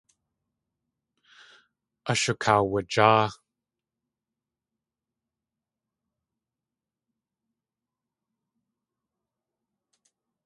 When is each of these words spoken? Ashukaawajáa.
Ashukaawajáa. 2.11 3.23